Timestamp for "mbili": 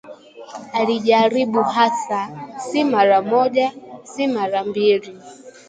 4.63-5.17